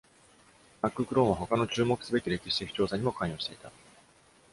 [0.81, 3.71] McCrone は他の注目すべき歴史的調査にも関与していた。